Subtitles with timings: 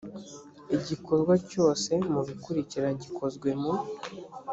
[0.75, 3.73] igikorwa cyose mu bikurikira gikozwe mu